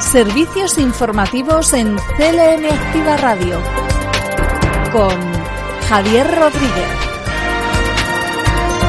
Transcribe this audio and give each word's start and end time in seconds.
Servicios 0.00 0.78
informativos 0.78 1.74
en 1.74 1.94
CLM 1.96 2.64
Activa 2.72 3.16
Radio 3.18 3.60
con 4.90 5.14
Javier 5.88 6.26
Rodríguez. 6.26 6.88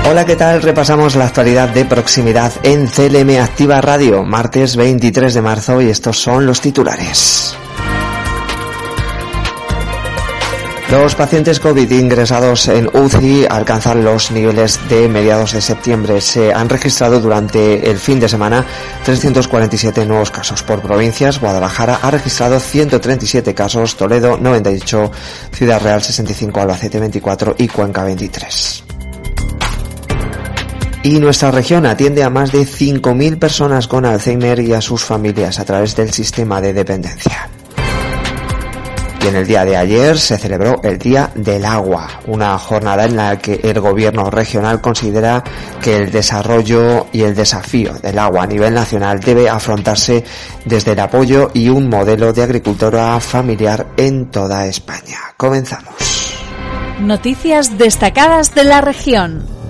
Hola, 0.10 0.26
¿qué 0.26 0.36
tal? 0.36 0.62
Repasamos 0.62 1.16
la 1.16 1.26
actualidad 1.26 1.70
de 1.70 1.86
proximidad 1.86 2.54
en 2.64 2.88
CLM 2.88 3.42
Activa 3.42 3.82
Radio, 3.82 4.24
martes 4.24 4.76
23 4.78 5.34
de 5.34 5.42
marzo 5.42 5.82
y 5.82 5.90
estos 5.90 6.18
son 6.18 6.46
los 6.46 6.62
titulares. 6.62 7.56
Los 10.92 11.16
pacientes 11.16 11.62
COVID 11.62 11.90
ingresados 11.90 12.68
en 12.68 12.90
UCI 12.94 13.46
alcanzan 13.50 14.04
los 14.04 14.30
niveles 14.30 14.78
de 14.90 15.08
mediados 15.08 15.54
de 15.54 15.62
septiembre. 15.62 16.20
Se 16.20 16.54
han 16.54 16.68
registrado 16.68 17.22
durante 17.22 17.90
el 17.90 17.98
fin 17.98 18.20
de 18.20 18.28
semana 18.28 18.66
347 19.06 20.06
nuevos 20.06 20.32
casos 20.32 20.64
por 20.64 20.82
provincias. 20.82 21.40
Guadalajara 21.40 22.00
ha 22.02 22.12
registrado 22.12 22.60
137 22.60 23.54
casos, 23.54 23.96
Toledo 23.96 24.38
98, 24.38 25.12
Ciudad 25.54 25.82
Real 25.82 26.04
65, 26.04 26.60
Albacete 26.60 27.00
24 27.00 27.56
y 27.58 27.70
Cuenca 27.70 28.04
23. 28.04 28.84
Y 31.04 31.20
nuestra 31.20 31.52
región 31.52 31.86
atiende 31.86 32.22
a 32.22 32.30
más 32.30 32.52
de 32.52 32.64
5.000 32.64 33.40
personas 33.40 33.88
con 33.88 34.06
Alzheimer 34.06 34.60
y 34.60 34.74
a 34.74 34.82
sus 34.82 35.06
familias 35.06 35.58
a 35.58 35.64
través 35.64 35.96
del 35.96 36.12
sistema 36.12 36.60
de 36.60 36.74
dependencia. 36.74 37.50
Y 39.24 39.28
en 39.28 39.36
el 39.36 39.46
día 39.46 39.64
de 39.66 39.78
ayer 39.78 40.18
se 40.18 40.38
celebró 40.38 40.82
el 40.84 40.98
Día 40.98 41.30
del 41.36 41.64
Agua, 41.64 42.08
una 42.26 42.58
jornada 42.58 43.06
en 43.06 43.16
la 43.16 43.38
que 43.38 43.60
el 43.64 43.80
gobierno 43.80 44.32
regional 44.32 44.82
considera 44.82 45.44
que 45.80 45.96
el 45.96 46.12
desarrollo 46.12 47.06
y 47.12 47.22
el 47.22 47.36
desafío 47.36 47.94
del 47.94 48.18
agua 48.18 48.44
a 48.44 48.48
nivel 48.48 48.74
nacional 48.74 49.20
debe 49.20 49.48
afrontarse 49.48 50.24
desde 50.66 50.94
el 50.94 51.00
apoyo 51.00 51.52
y 51.54 51.70
un 51.70 51.88
modelo 51.88 52.34
de 52.34 52.42
agricultura 52.42 53.20
familiar 53.20 53.88
en 53.96 54.32
toda 54.32 54.66
España. 54.66 55.20
Comenzamos. 55.38 55.94
Noticias 57.00 57.78
destacadas 57.78 58.56
de 58.56 58.64
la 58.64 58.82
región. 58.82 59.61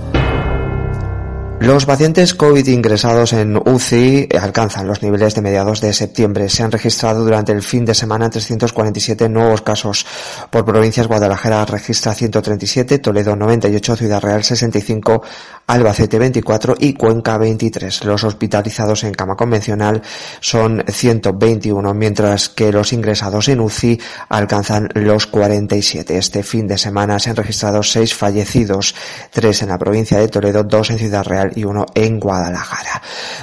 Los 1.62 1.86
pacientes 1.86 2.34
COVID 2.34 2.66
ingresados 2.70 3.34
en 3.34 3.56
UCI 3.56 4.30
alcanzan 4.42 4.88
los 4.88 5.04
niveles 5.04 5.36
de 5.36 5.44
mediados 5.44 5.80
de 5.80 5.94
septiembre. 5.94 6.50
Se 6.50 6.64
han 6.64 6.72
registrado 6.72 7.24
durante 7.24 7.52
el 7.52 7.62
fin 7.62 7.86
de 7.86 7.94
semana 7.94 8.32
347 8.32 9.30
nuevos 9.30 9.62
casos. 9.62 10.08
Por 10.50 10.66
provincias, 10.66 11.06
Guadalajara 11.06 11.64
registra 11.66 12.16
137, 12.16 12.98
Toledo 12.98 13.36
98, 13.36 13.96
Ciudad 13.96 14.24
Real 14.24 14.44
65, 14.44 15.22
Albacete 15.68 16.18
24 16.18 16.78
y 16.80 16.96
Cuenca 16.96 17.38
23. 17.38 18.06
Los 18.06 18.24
hospitalizados 18.24 19.04
en 19.04 19.14
cama 19.14 19.36
convencional 19.36 20.02
son 20.40 20.84
121, 20.88 21.94
mientras 21.94 22.50
que 22.50 22.72
los 22.72 22.92
ingresados 22.92 23.50
en 23.50 23.60
UCI 23.60 24.02
alcanzan 24.30 24.90
los 24.96 25.28
47. 25.28 26.18
Este 26.18 26.42
fin 26.42 26.66
de 26.66 26.80
semana 26.80 27.20
se 27.20 27.30
han 27.30 27.36
registrado 27.36 27.84
seis 27.84 28.16
fallecidos, 28.16 28.96
tres 29.30 29.62
en 29.62 29.70
la 29.70 29.78
provincia 29.78 30.18
de 30.18 30.28
Toledo, 30.28 30.64
dos 30.64 30.90
en 30.90 30.98
Ciudad 30.98 31.24
Real 31.24 31.51
y 31.56 31.64
uno 31.64 31.86
en 31.94 32.20
Guadalajara. 32.20 33.02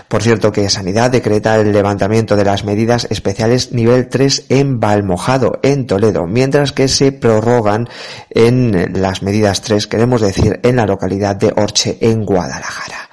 Por 0.08 0.22
cierto 0.22 0.52
que 0.52 0.68
Sanidad 0.70 1.10
decreta 1.10 1.56
el 1.56 1.72
levantamiento 1.72 2.36
de 2.36 2.44
las 2.44 2.64
medidas 2.64 3.06
especiales 3.10 3.72
nivel 3.72 4.08
3 4.08 4.46
en 4.48 4.80
Valmojado, 4.80 5.58
en 5.62 5.86
Toledo, 5.86 6.26
mientras 6.26 6.72
que 6.72 6.88
se 6.88 7.12
prorrogan 7.12 7.88
en 8.30 9.00
las 9.00 9.22
medidas 9.22 9.60
3, 9.62 9.86
queremos 9.86 10.20
decir, 10.20 10.60
en 10.62 10.76
la 10.76 10.86
localidad 10.86 11.36
de 11.36 11.52
Orche, 11.56 11.98
en 12.00 12.24
Guadalajara. 12.24 13.08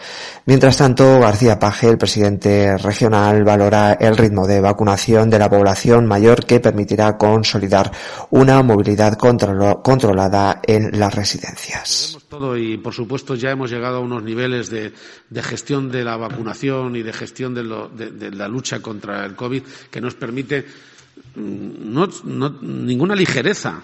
Mientras 0.48 0.78
tanto, 0.78 1.20
García 1.20 1.58
Paje, 1.58 1.90
el 1.90 1.98
presidente 1.98 2.78
regional, 2.78 3.44
valora 3.44 3.94
el 3.94 4.16
ritmo 4.16 4.46
de 4.46 4.62
vacunación 4.62 5.28
de 5.28 5.40
la 5.40 5.50
población 5.50 6.06
mayor 6.06 6.46
que 6.46 6.60
permitirá 6.60 7.18
consolidar 7.18 7.92
una 8.30 8.62
movilidad 8.62 9.18
controlada 9.18 10.60
en 10.62 11.00
las 11.00 11.16
residencias. 11.16 12.15
Todo 12.30 12.58
y, 12.58 12.78
por 12.78 12.94
supuesto, 12.94 13.36
ya 13.36 13.52
hemos 13.52 13.70
llegado 13.70 13.98
a 13.98 14.00
unos 14.00 14.24
niveles 14.24 14.70
de, 14.70 14.92
gestión 15.42 15.92
de 15.92 16.04
la 16.04 16.18
vacunación 16.18 16.96
y 16.96 17.04
de 17.04 17.14
gestión 17.14 17.54
de, 17.54 18.32
la 18.32 18.48
lucha 18.48 18.82
contra 18.82 19.26
el 19.26 19.36
COVID 19.36 19.62
que 19.92 20.02
nos 20.02 20.16
permite 20.16 20.66
mm, 21.36 22.86
ninguna 22.86 23.16
ligereza 23.16 23.82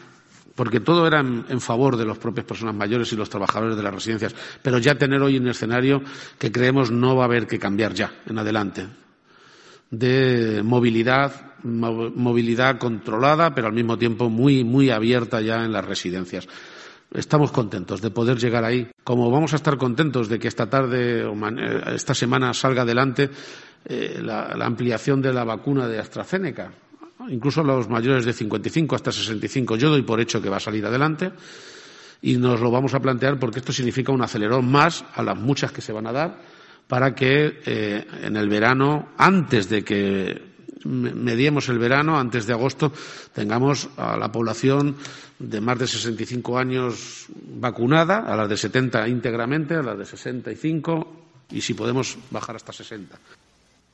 porque 0.56 0.80
todo 0.80 1.08
era 1.08 1.22
en, 1.22 1.62
favor 1.62 1.98
de 1.98 2.06
las 2.06 2.18
propias 2.18 2.46
personas 2.46 2.76
mayores 2.76 3.12
y 3.12 3.16
los 3.16 3.30
trabajadores 3.30 3.76
de 3.76 3.84
las 3.84 3.94
residencias, 3.94 4.36
pero 4.62 4.78
ya 4.78 4.96
tener 4.96 5.22
hoy 5.22 5.38
un 5.38 5.48
escenario 5.48 6.04
que 6.38 6.52
creemos 6.52 6.92
no 6.92 7.16
va 7.16 7.24
a 7.24 7.26
haber 7.26 7.48
que 7.48 7.58
cambiar 7.58 7.94
ya 7.94 8.14
en 8.28 8.38
adelante, 8.38 8.88
de 9.90 10.62
movilidad, 10.64 11.54
movilidad 11.64 12.78
controlada, 12.78 13.56
pero 13.56 13.68
al 13.68 13.74
mismo 13.74 13.98
tiempo 13.98 14.30
muy, 14.30 14.64
muy 14.64 14.90
abierta 14.90 15.42
ya 15.42 15.64
en 15.64 15.72
las 15.72 15.86
residencias. 15.86 16.48
Estamos 17.14 17.52
contentos 17.52 18.02
de 18.02 18.10
poder 18.10 18.38
llegar 18.38 18.64
ahí. 18.64 18.90
Como 19.04 19.30
vamos 19.30 19.54
a 19.54 19.58
estar 19.58 19.78
contentos 19.78 20.30
de 20.30 20.40
que 20.40 20.48
esta 20.48 20.70
tarde 20.70 21.26
o 21.26 21.34
eh, 21.34 21.84
esta 21.96 22.14
semana 22.14 22.54
salga 22.54 22.84
adelante 22.84 23.30
eh, 23.86 24.22
la 24.24 24.66
ampliación 24.66 25.22
de 25.22 25.34
la 25.34 25.44
vacuna 25.44 25.88
de 25.88 26.00
AstraZeneca 26.00 26.72
incluso 27.30 27.64
los 27.64 27.90
mayores 27.90 28.26
de 28.26 28.34
55 28.34 28.96
hasta 28.96 29.12
65. 29.12 29.76
Yo 29.76 29.90
doy 29.90 30.02
por 30.02 30.20
hecho 30.20 30.42
que 30.42 30.50
va 30.50 30.58
a 30.58 30.62
salir 30.62 30.86
adelante 30.86 31.32
y 32.22 32.38
nos 32.38 32.60
lo 32.60 32.72
vamos 32.72 32.94
a 32.94 33.00
plantear 33.00 33.40
porque 33.40 33.60
esto 33.60 33.74
significa 33.74 34.12
un 34.12 34.22
acelerón 34.22 34.70
más 34.70 35.04
a 35.14 35.24
las 35.24 35.38
muchas 35.38 35.72
que 35.72 35.82
se 35.82 35.94
van 35.94 36.08
a 36.08 36.12
dar 36.12 36.42
para 36.88 37.16
que 37.16 37.62
eh, 37.66 38.06
en 38.24 38.36
el 38.36 38.50
verano, 38.50 39.10
antes 39.18 39.70
de 39.70 39.84
que 39.84 40.51
mediemos 40.86 41.70
el 41.70 41.80
verano, 41.80 42.20
antes 42.20 42.46
de 42.46 42.54
agosto, 42.54 42.92
tengamos 43.34 43.90
a 43.98 44.18
la 44.18 44.32
población 44.32 44.96
de 45.40 45.62
más 45.62 45.80
de 45.80 45.88
65 45.88 46.58
años 46.58 47.26
vacunada, 47.60 48.20
a 48.20 48.36
las 48.36 48.50
de 48.50 48.58
70 48.58 49.08
íntegramente, 49.08 49.76
a 49.76 49.84
las 49.84 49.98
de 49.98 50.06
65 50.06 51.22
y 51.52 51.62
si 51.62 51.74
podemos 51.74 52.18
bajar 52.30 52.56
hasta 52.56 52.74
60. 52.74 53.18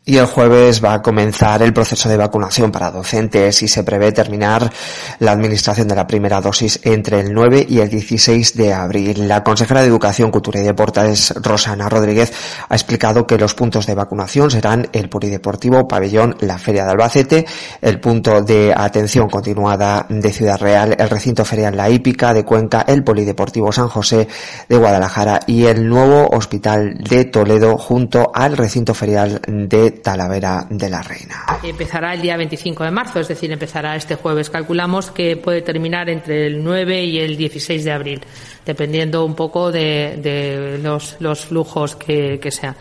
Y 0.10 0.16
el 0.16 0.26
jueves 0.26 0.82
va 0.82 0.94
a 0.94 1.02
comenzar 1.02 1.62
el 1.62 1.74
proceso 1.74 2.08
de 2.08 2.16
vacunación 2.16 2.72
para 2.72 2.92
docentes 2.92 3.62
y 3.62 3.68
se 3.68 3.84
prevé 3.84 4.14
terminar 4.14 4.72
la 5.20 5.34
administración 5.34 5.90
de 5.90 5.96
la 5.96 6.08
primera 6.08 6.40
dosis 6.40 6.80
entre 6.84 7.20
el 7.20 7.34
9 7.34 7.66
y 7.68 7.80
el 7.80 7.90
16 7.90 8.56
de 8.56 8.74
abril. 8.74 9.28
La 9.28 9.44
consejera 9.44 9.82
de 9.82 9.88
Educación, 9.88 10.32
Cultura 10.32 10.62
y 10.62 10.64
Deportes, 10.64 11.34
Rosana 11.44 11.90
Rodríguez, 11.90 12.32
ha 12.70 12.74
explicado 12.74 13.28
que 13.28 13.38
los 13.38 13.54
puntos 13.54 13.86
de 13.86 13.96
vacunación 13.96 14.50
serán 14.50 14.88
el 14.94 15.10
Polideportivo 15.10 15.90
Pabellón, 15.90 16.38
la 16.40 16.58
Feria 16.58 16.86
de 16.86 16.92
Albacete, 16.92 17.46
el 17.82 18.00
punto 18.00 18.42
de 18.42 18.74
atención 18.74 19.28
continuada 19.28 20.06
de 20.08 20.32
Ciudad 20.32 20.58
Real, 20.58 20.96
el 20.98 21.10
recinto 21.10 21.44
ferial 21.44 21.76
La 21.76 21.90
Hípica 21.90 22.34
de 22.34 22.46
Cuenca, 22.46 22.86
el 22.88 23.04
Polideportivo 23.04 23.74
San 23.74 23.90
José 23.90 24.30
de 24.70 24.78
Guadalajara 24.78 25.42
y 25.48 25.66
el 25.66 25.86
nuevo 25.86 26.30
Hospital 26.32 26.98
de 27.00 27.26
Toledo 27.26 27.78
junto 27.78 28.32
al 28.34 28.56
recinto 28.56 28.94
ferial 28.94 29.42
de 29.46 29.97
Talavera 29.98 30.66
de 30.70 30.90
la 30.90 31.02
Reina. 31.02 31.46
Empezará 31.64 32.14
el 32.14 32.22
día 32.22 32.38
25 32.38 32.84
de 32.84 32.92
marzo, 32.92 33.20
es 33.20 33.28
decir, 33.28 33.52
empezará 33.52 33.96
este 33.96 34.16
jueves. 34.16 34.50
Calculamos 34.50 35.12
que 35.12 35.38
puede 35.38 35.62
terminar 35.62 36.10
entre 36.10 36.48
el 36.48 36.64
9 36.64 37.04
y 37.04 37.20
el 37.20 37.38
16 37.38 37.84
de 37.84 37.92
abril, 37.92 38.22
dependiendo 38.66 39.26
un 39.26 39.36
poco 39.36 39.72
de, 39.72 40.80
los, 40.82 41.46
flujos 41.46 41.96
que, 41.96 42.40
que 42.40 42.52
sean. 42.52 42.76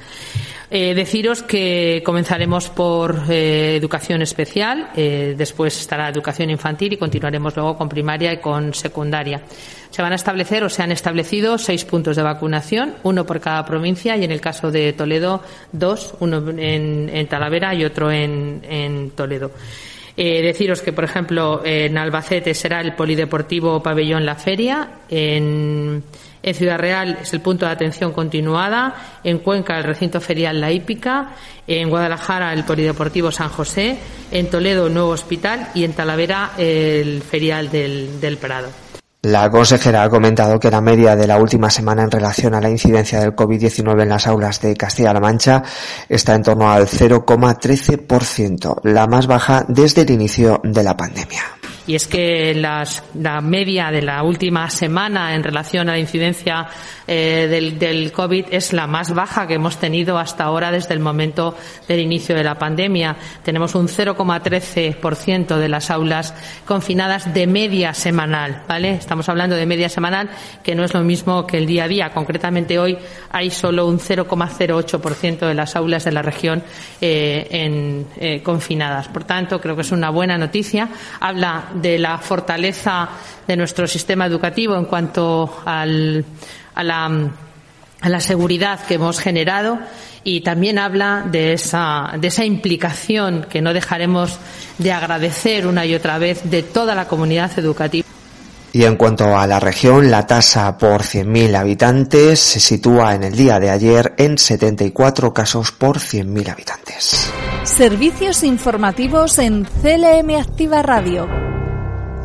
Eh, 0.69 0.95
deciros 0.95 1.45
que 1.45 2.03
comenzaremos 2.05 2.71
por 2.71 3.23
eh, 3.31 3.77
educación 3.77 4.21
especial, 4.23 4.91
eh, 4.97 5.35
después 5.37 5.79
estará 5.79 6.09
educación 6.09 6.51
infantil 6.51 6.93
y 6.93 6.97
continuaremos 6.97 7.55
luego 7.55 7.77
con 7.77 7.89
primaria 7.89 8.33
y 8.33 8.39
con 8.39 8.75
secundaria. 8.75 9.43
Se 9.91 10.03
van 10.03 10.13
a 10.13 10.17
establecer 10.17 10.65
o 10.65 10.69
se 10.69 10.83
han 10.83 10.91
establecido 10.91 11.57
seis 11.57 11.85
puntos 11.85 12.17
de 12.17 12.23
vacunación, 12.23 12.97
uno 13.05 13.25
por 13.25 13.41
cada 13.41 13.65
provincia 13.65 14.17
y 14.17 14.25
en 14.25 14.33
el 14.33 14.41
caso 14.41 14.73
de 14.73 14.93
Toledo 14.93 15.41
dos, 15.71 16.15
uno 16.19 16.43
en, 16.59 17.27
Talavera 17.29 17.73
y 17.73 17.85
otro 17.85 18.11
en, 18.11 18.63
en 18.69 19.11
Toledo. 19.13 19.53
deciros 20.17 20.83
que, 20.83 20.93
por 20.93 21.05
ejemplo, 21.05 21.63
en 21.65 21.97
Albacete 21.97 22.55
será 22.55 22.81
el 22.81 22.95
Polideportivo 22.95 23.83
Pabellón 23.83 24.27
La 24.27 24.35
Feria, 24.35 24.89
en 25.09 26.03
en 26.47 26.55
Ciudad 26.55 26.79
Real 26.79 27.19
es 27.21 27.33
el 27.35 27.41
punto 27.41 27.67
de 27.67 27.73
atención 27.73 28.13
continuada. 28.13 28.95
En 29.25 29.41
Cuenca 29.41 29.77
el 29.77 29.85
recinto 29.85 30.21
ferial 30.21 30.61
La 30.61 30.71
Hípica. 30.71 31.33
En 31.67 31.91
Guadalajara 31.91 32.53
el 32.53 32.65
Polideportivo 32.65 33.33
San 33.33 33.49
José. 33.49 33.99
En 34.31 34.49
Toledo 34.49 34.89
nuevo 34.89 35.11
hospital. 35.11 35.69
Y 35.75 35.83
en 35.83 35.93
Talavera 35.93 36.53
el 36.57 37.21
ferial 37.21 37.69
del, 37.69 38.21
del 38.21 38.37
Prado. 38.39 38.69
La 39.23 39.51
consejera 39.51 40.05
ha 40.05 40.09
comentado 40.09 40.61
que 40.61 40.71
la 40.71 40.81
media 40.81 41.17
de 41.17 41.27
la 41.27 41.39
última 41.39 41.69
semana 41.69 42.05
en 42.05 42.13
relación 42.13 42.55
a 42.55 42.61
la 42.61 42.71
incidencia 42.71 43.19
del 43.19 43.35
COVID-19 43.35 44.03
en 44.03 44.09
las 44.09 44.29
aulas 44.29 44.61
de 44.61 44.77
Castilla-La 44.77 45.19
Mancha 45.19 45.65
está 46.09 46.37
en 46.37 46.45
torno 46.45 46.71
al 46.71 46.87
0,13%, 46.87 48.83
la 48.85 49.09
más 49.09 49.27
baja 49.27 49.65
desde 49.67 50.03
el 50.03 50.11
inicio 50.13 50.61
de 50.63 50.85
la 50.85 50.97
pandemia. 50.97 51.56
Y 51.87 51.95
es 51.95 52.07
que 52.07 52.55
las, 52.55 53.03
la 53.15 53.41
media 53.41 53.91
de 53.91 54.03
la 54.03 54.23
última 54.23 54.69
semana 54.71 55.35
en 55.35 55.43
relación 55.43 55.89
a 55.89 55.93
la 55.93 55.99
incidencia 55.99 56.67
eh, 57.07 57.47
del, 57.49 57.79
del, 57.79 58.13
COVID 58.13 58.47
es 58.51 58.73
la 58.73 58.87
más 58.87 59.15
baja 59.15 59.47
que 59.47 59.55
hemos 59.55 59.79
tenido 59.79 60.19
hasta 60.19 60.45
ahora 60.45 60.73
desde 60.73 60.95
el 60.95 61.01
momento 61.01 61.57
del 61.87 62.01
inicio 62.01 62.35
de 62.35 62.43
la 62.43 62.59
pandemia. 62.59 63.17
Tenemos 63.45 63.75
un 63.75 63.89
0,13% 63.89 65.57
de 65.57 65.69
las 65.69 65.91
aulas 65.91 66.35
confinadas 66.65 67.33
de 67.33 67.47
media 67.47 67.95
semanal, 67.95 68.63
¿vale? 68.69 68.93
Estamos 68.93 69.29
hablando 69.29 69.55
de 69.55 69.67
media 69.67 69.89
semanal, 69.89 70.31
que 70.63 70.75
no 70.75 70.85
es 70.85 70.95
lo 70.95 71.03
mismo 71.03 71.47
que 71.47 71.59
el 71.59 71.67
día 71.67 71.85
a 71.85 71.89
día. 71.89 72.11
Concretamente 72.11 72.79
hoy 72.79 72.99
hay 73.31 73.51
solo 73.51 73.87
un 73.87 73.99
0,08% 73.99 75.47
de 75.47 75.55
las 75.55 75.77
aulas 75.77 76.05
de 76.05 76.13
la 76.13 76.23
región 76.23 76.63
eh, 77.01 77.47
en, 77.51 78.07
eh, 78.17 78.43
confinadas. 78.43 79.09
Por 79.09 79.25
tanto, 79.25 79.61
creo 79.61 79.77
que 79.77 79.83
es 79.83 79.93
una 79.93 80.11
buena 80.11 80.37
noticia. 80.37 80.89
Habla 81.21 81.71
de 81.81 81.99
la 81.99 82.19
fortaleza 82.19 83.09
de 83.47 83.57
nuestro 83.57 83.87
sistema 83.87 84.27
educativo 84.27 84.77
en 84.77 84.85
cuanto 84.85 85.63
al, 85.65 86.25
a, 86.75 86.83
la, 86.83 87.31
a 88.01 88.09
la 88.09 88.21
seguridad 88.21 88.81
que 88.87 88.95
hemos 88.95 89.19
generado 89.19 89.79
y 90.25 90.41
también 90.41 90.79
habla 90.79 91.25
de 91.31 91.53
esa, 91.53 92.15
de 92.19 92.29
esa 92.29 92.45
implicación 92.45 93.47
que 93.49 93.63
no 93.63 93.73
dejaremos 93.73 94.39
de 94.79 94.93
agradecer 94.93 95.67
una 95.67 95.87
y 95.87 95.95
otra 95.95 96.19
vez 96.19 96.51
de 96.51 96.65
toda 96.65 96.97
la 96.97 97.07
comunidad 97.07 97.57
educativa. 97.59 98.07
Y 98.73 98.85
en 98.85 98.97
cuanto 98.97 99.39
a 99.39 99.47
la 99.47 99.59
región, 99.59 100.11
la 100.11 100.27
tasa 100.27 100.77
por 100.77 101.03
100.000 101.03 101.57
habitantes 101.57 102.41
se 102.41 102.61
sitúa 102.61 103.15
en 103.15 103.25
el 103.25 103.35
día 103.35 103.59
de 103.59 103.71
ayer 103.71 104.15
en 104.19 104.37
74 104.37 105.33
casos 105.33 105.73
por 105.73 105.99
100.000 105.99 106.51
habitantes. 106.51 107.33
Servicios 107.63 108.43
informativos 108.43 109.39
en 109.39 109.65
CLM 109.65 110.39
Activa 110.39 110.83
Radio. 110.83 111.46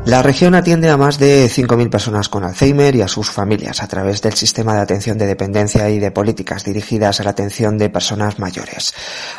La 0.04 0.24
región 0.24 0.56
atiende 0.56 0.90
a 0.90 0.98
más 0.98 1.20
de 1.20 1.46
5.000 1.46 1.90
personas 1.92 2.28
con 2.28 2.44
Alzheimer 2.44 2.96
y 2.96 3.02
a 3.04 3.08
sus 3.08 3.30
familias 3.30 3.84
a 3.84 3.88
través 3.88 4.20
del 4.24 4.34
sistema 4.34 4.74
de 4.74 4.82
atención 4.82 5.16
de 5.20 5.28
dependencia 5.28 5.88
y 5.92 6.00
de 6.00 6.10
políticas 6.10 6.64
dirigidas 6.64 7.20
a 7.20 7.24
la 7.24 7.30
atención 7.30 7.78
de 7.78 7.92
personas 7.92 8.40
mayores. 8.40 8.96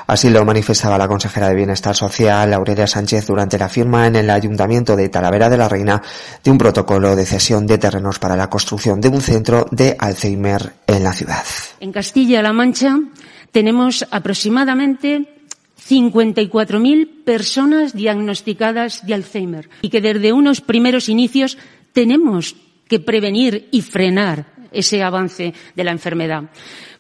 Así 0.06 0.30
lo 0.30 0.44
manifestaba 0.44 0.96
la 0.96 1.08
consejera 1.08 1.48
de 1.48 1.56
Bienestar 1.56 1.96
Social, 1.96 2.52
Aurelia 2.52 2.86
Sánchez, 2.86 3.26
durante 3.26 3.58
la 3.58 3.68
firma 3.68 4.06
en 4.06 4.14
el 4.14 4.30
Ayuntamiento 4.30 4.94
de 4.94 5.08
Talavera 5.08 5.50
de 5.50 5.58
la 5.58 5.68
Reina 5.68 6.00
de 6.44 6.50
un 6.52 6.58
protocolo 6.58 7.16
de 7.16 7.26
cesión 7.26 7.66
de 7.66 7.78
terrenos 7.78 8.20
para 8.20 8.36
la 8.36 8.48
construcción 8.48 9.00
de 9.00 9.08
un 9.08 9.20
centro 9.20 9.66
de 9.72 9.96
Alzheimer 9.98 10.74
en 10.86 11.02
la 11.02 11.12
ciudad. 11.12 11.42
En 11.80 11.90
Castilla-La 11.90 12.52
Mancha 12.52 13.00
tenemos 13.50 14.06
aproximadamente 14.12 15.41
54.000 15.88 17.24
personas 17.24 17.94
diagnosticadas 17.94 19.06
de 19.06 19.14
Alzheimer 19.14 19.68
y 19.82 19.90
que 19.90 20.00
desde 20.00 20.32
unos 20.32 20.60
primeros 20.60 21.08
inicios 21.08 21.58
tenemos 21.92 22.56
que 22.88 23.00
prevenir 23.00 23.68
y 23.70 23.82
frenar 23.82 24.51
ese 24.72 25.02
avance 25.02 25.54
de 25.74 25.84
la 25.84 25.92
enfermedad. 25.92 26.44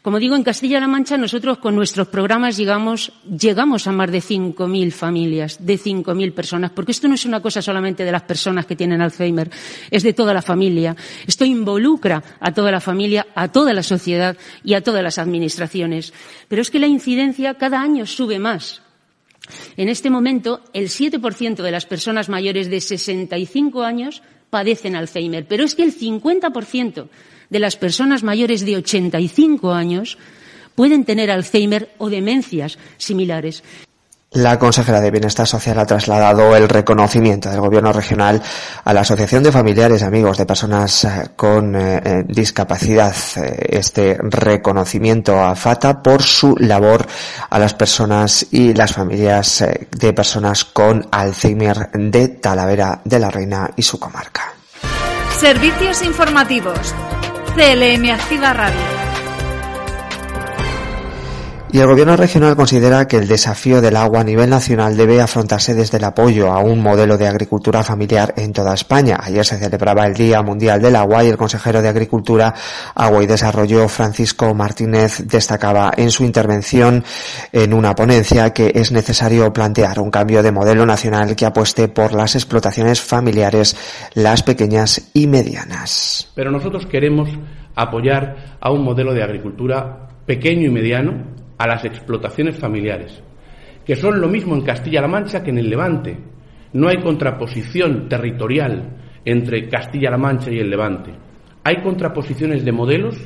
Como 0.02 0.18
digo, 0.18 0.34
en 0.34 0.42
Castilla-La 0.42 0.88
Mancha 0.88 1.16
nosotros 1.16 1.58
con 1.58 1.76
nuestros 1.76 2.08
programas 2.08 2.56
llegamos, 2.56 3.12
llegamos 3.24 3.86
a 3.86 3.92
más 3.92 4.10
de 4.10 4.18
5.000 4.18 4.90
familias, 4.90 5.64
de 5.64 5.78
5.000 5.78 6.34
personas, 6.34 6.72
porque 6.72 6.90
esto 6.90 7.06
no 7.06 7.14
es 7.14 7.24
una 7.24 7.40
cosa 7.40 7.62
solamente 7.62 8.04
de 8.04 8.10
las 8.10 8.22
personas 8.22 8.66
que 8.66 8.74
tienen 8.74 9.00
Alzheimer, 9.00 9.48
es 9.92 10.02
de 10.02 10.12
toda 10.12 10.34
la 10.34 10.42
familia. 10.42 10.96
Esto 11.24 11.44
involucra 11.44 12.20
a 12.40 12.52
toda 12.52 12.72
la 12.72 12.80
familia, 12.80 13.28
a 13.36 13.46
toda 13.52 13.72
la 13.72 13.84
sociedad 13.84 14.36
y 14.64 14.74
a 14.74 14.82
todas 14.82 15.04
las 15.04 15.18
administraciones. 15.18 16.12
Pero 16.48 16.62
es 16.62 16.70
que 16.72 16.80
la 16.80 16.88
incidencia 16.88 17.54
cada 17.54 17.80
año 17.80 18.04
sube 18.04 18.40
más. 18.40 18.82
En 19.76 19.88
este 19.88 20.10
momento, 20.10 20.62
el 20.72 20.88
7% 20.88 21.62
de 21.62 21.70
las 21.70 21.86
personas 21.86 22.28
mayores 22.28 22.68
de 22.70 22.80
65 22.80 23.84
años 23.84 24.22
padecen 24.50 24.96
Alzheimer, 24.96 25.46
pero 25.46 25.64
es 25.64 25.74
que 25.74 25.84
el 25.84 25.96
50% 25.96 27.08
de 27.52 27.60
las 27.60 27.76
personas 27.76 28.22
mayores 28.22 28.64
de 28.64 28.76
85 28.78 29.72
años 29.72 30.18
pueden 30.74 31.04
tener 31.04 31.30
Alzheimer 31.30 31.90
o 31.98 32.08
demencias 32.08 32.78
similares. 32.96 33.62
La 34.32 34.58
consejera 34.58 35.02
de 35.02 35.10
Bienestar 35.10 35.46
Social 35.46 35.78
ha 35.78 35.84
trasladado 35.84 36.56
el 36.56 36.66
reconocimiento 36.66 37.50
del 37.50 37.60
Gobierno 37.60 37.92
regional 37.92 38.42
a 38.82 38.94
la 38.94 39.02
Asociación 39.02 39.42
de 39.42 39.52
Familiares 39.52 40.00
y 40.00 40.04
Amigos 40.06 40.38
de 40.38 40.46
Personas 40.46 41.04
eh, 41.04 41.30
con 41.36 41.76
eh, 41.76 42.24
discapacidad. 42.26 43.14
Eh, 43.36 43.76
este 43.76 44.16
reconocimiento 44.22 45.38
a 45.38 45.54
FATA 45.54 46.02
por 46.02 46.22
su 46.22 46.56
labor 46.56 47.06
a 47.50 47.58
las 47.58 47.74
personas 47.74 48.46
y 48.50 48.72
las 48.72 48.94
familias 48.94 49.62
de 49.90 50.12
personas 50.14 50.64
con 50.64 51.06
Alzheimer 51.10 51.90
de 51.92 52.28
Talavera 52.28 53.02
de 53.04 53.18
la 53.18 53.30
Reina 53.30 53.70
y 53.76 53.82
su 53.82 54.00
comarca. 54.00 54.54
Servicios 55.38 56.02
informativos. 56.02 56.94
CLM 57.54 58.10
Activa 58.10 58.54
Radio. 58.54 59.01
Y 61.74 61.80
el 61.80 61.86
Gobierno 61.86 62.16
regional 62.16 62.54
considera 62.54 63.08
que 63.08 63.16
el 63.16 63.26
desafío 63.26 63.80
del 63.80 63.96
agua 63.96 64.20
a 64.20 64.24
nivel 64.24 64.50
nacional 64.50 64.94
debe 64.94 65.22
afrontarse 65.22 65.74
desde 65.74 65.96
el 65.96 66.04
apoyo 66.04 66.52
a 66.52 66.58
un 66.58 66.82
modelo 66.82 67.16
de 67.16 67.26
agricultura 67.26 67.82
familiar 67.82 68.34
en 68.36 68.52
toda 68.52 68.74
España. 68.74 69.18
Ayer 69.22 69.42
se 69.42 69.56
celebraba 69.56 70.06
el 70.06 70.12
Día 70.12 70.42
Mundial 70.42 70.82
del 70.82 70.96
Agua 70.96 71.24
y 71.24 71.28
el 71.28 71.38
consejero 71.38 71.80
de 71.80 71.88
Agricultura, 71.88 72.52
Agua 72.94 73.24
y 73.24 73.26
Desarrollo, 73.26 73.88
Francisco 73.88 74.54
Martínez, 74.54 75.26
destacaba 75.26 75.92
en 75.96 76.10
su 76.10 76.24
intervención 76.24 77.04
en 77.52 77.72
una 77.72 77.94
ponencia 77.94 78.52
que 78.52 78.72
es 78.74 78.92
necesario 78.92 79.50
plantear 79.50 79.98
un 79.98 80.10
cambio 80.10 80.42
de 80.42 80.52
modelo 80.52 80.84
nacional 80.84 81.34
que 81.34 81.46
apueste 81.46 81.88
por 81.88 82.12
las 82.12 82.34
explotaciones 82.34 83.00
familiares, 83.00 83.78
las 84.12 84.42
pequeñas 84.42 85.10
y 85.14 85.26
medianas. 85.26 86.30
Pero 86.34 86.50
nosotros 86.50 86.84
queremos 86.84 87.30
apoyar 87.74 88.58
a 88.60 88.70
un 88.70 88.84
modelo 88.84 89.14
de 89.14 89.22
agricultura 89.22 90.10
pequeño 90.26 90.66
y 90.66 90.70
mediano 90.70 91.41
a 91.62 91.68
las 91.68 91.84
explotaciones 91.84 92.58
familiares, 92.58 93.22
que 93.86 93.94
son 93.94 94.20
lo 94.20 94.26
mismo 94.26 94.56
en 94.56 94.62
Castilla-La 94.62 95.06
Mancha 95.06 95.44
que 95.44 95.50
en 95.50 95.58
el 95.58 95.70
Levante. 95.70 96.18
No 96.72 96.88
hay 96.88 96.96
contraposición 96.96 98.08
territorial 98.08 98.96
entre 99.24 99.68
Castilla-La 99.68 100.18
Mancha 100.18 100.50
y 100.50 100.58
el 100.58 100.68
Levante. 100.68 101.12
Hay 101.62 101.76
contraposiciones 101.76 102.64
de 102.64 102.72
modelos 102.72 103.16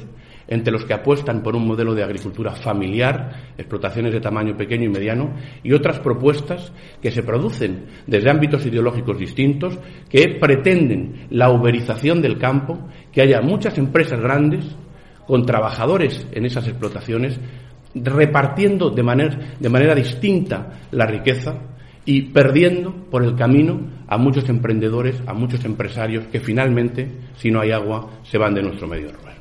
entre 0.48 0.70
los 0.70 0.84
que 0.84 0.92
apuestan 0.92 1.42
por 1.42 1.56
un 1.56 1.66
modelo 1.66 1.94
de 1.94 2.04
agricultura 2.04 2.52
familiar, 2.52 3.54
explotaciones 3.56 4.12
de 4.12 4.20
tamaño 4.20 4.54
pequeño 4.54 4.84
y 4.84 4.92
mediano, 4.92 5.32
y 5.62 5.72
otras 5.72 5.98
propuestas 6.00 6.74
que 7.00 7.10
se 7.10 7.22
producen 7.22 7.86
desde 8.06 8.30
ámbitos 8.30 8.66
ideológicos 8.66 9.18
distintos, 9.18 9.78
que 10.10 10.36
pretenden 10.38 11.26
la 11.30 11.48
uberización 11.48 12.20
del 12.20 12.36
campo, 12.36 12.86
que 13.10 13.22
haya 13.22 13.40
muchas 13.40 13.78
empresas 13.78 14.20
grandes 14.20 14.76
con 15.26 15.46
trabajadores 15.46 16.26
en 16.32 16.44
esas 16.44 16.68
explotaciones, 16.68 17.40
repartiendo 18.02 18.90
de 18.90 19.02
manera, 19.02 19.38
de 19.58 19.68
manera 19.68 19.94
distinta 19.94 20.80
la 20.90 21.06
riqueza 21.06 21.54
y 22.04 22.22
perdiendo 22.22 22.92
por 23.10 23.24
el 23.24 23.34
camino 23.34 23.80
a 24.06 24.16
muchos 24.16 24.48
emprendedores, 24.48 25.22
a 25.26 25.34
muchos 25.34 25.64
empresarios 25.64 26.26
que 26.26 26.40
finalmente, 26.40 27.10
si 27.36 27.50
no 27.50 27.60
hay 27.60 27.72
agua, 27.72 28.20
se 28.22 28.38
van 28.38 28.54
de 28.54 28.62
nuestro 28.62 28.86
medio 28.86 29.12
rural. 29.12 29.35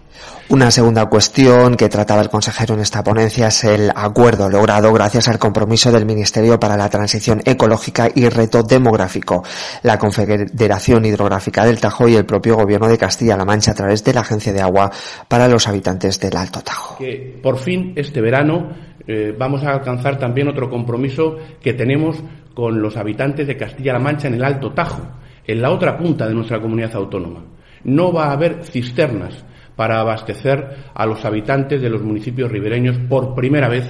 Una 0.48 0.70
segunda 0.70 1.08
cuestión 1.08 1.76
que 1.76 1.90
trataba 1.90 2.22
el 2.22 2.30
consejero 2.30 2.76
en 2.76 2.82
esta 2.82 3.04
ponencia 3.04 3.48
es 3.48 3.64
el 3.64 3.90
acuerdo 3.96 4.48
logrado 4.48 4.94
gracias 4.94 5.28
al 5.28 5.40
compromiso 5.40 5.92
del 5.92 6.06
Ministerio 6.06 6.60
para 6.60 6.78
la 6.78 6.88
Transición 6.88 7.42
Ecológica 7.44 8.10
y 8.14 8.30
Reto 8.30 8.62
Demográfico, 8.62 9.44
la 9.82 9.98
Confederación 9.98 11.04
Hidrográfica 11.04 11.66
del 11.66 11.80
Tajo 11.80 12.08
y 12.08 12.16
el 12.16 12.28
propio 12.28 12.58
Gobierno 12.58 12.88
de 12.88 13.00
Castilla-La 13.00 13.44
Mancha 13.44 13.72
a 13.72 13.74
través 13.74 14.04
de 14.04 14.14
la 14.14 14.22
Agencia 14.22 14.54
de 14.54 14.62
Agua 14.62 14.92
para 15.28 15.48
los 15.48 15.68
habitantes 15.68 16.20
del 16.20 16.38
Alto 16.38 16.62
Tajo. 16.62 16.98
Que 17.00 17.40
por 17.42 17.58
fin 17.58 17.94
este 17.96 18.22
verano 18.22 18.70
eh, 19.08 19.36
vamos 19.36 19.64
a 19.64 19.72
alcanzar 19.72 20.20
también 20.20 20.48
otro 20.48 20.70
compromiso 20.70 21.38
que 21.60 21.74
tenemos 21.74 22.18
con 22.54 22.84
los 22.84 22.98
habitantes 22.98 23.48
de 23.48 23.58
Castilla-La 23.58 24.00
Mancha 24.00 24.28
en 24.28 24.36
el 24.36 24.44
Alto 24.44 24.74
Tajo, 24.74 25.02
en 25.48 25.60
la 25.60 25.72
otra 25.72 25.98
punta 25.98 26.28
de 26.28 26.36
nuestra 26.36 26.62
comunidad 26.62 26.96
autónoma. 26.96 27.44
No 27.84 28.14
va 28.14 28.28
a 28.28 28.34
haber 28.34 28.64
cisternas 28.64 29.44
para 29.76 30.00
abastecer 30.00 30.78
a 30.94 31.06
los 31.06 31.24
habitantes 31.26 31.82
de 31.82 31.90
los 31.90 32.02
municipios 32.02 32.52
ribereños 32.52 32.98
por 33.10 33.36
primera 33.36 33.68
vez 33.68 33.86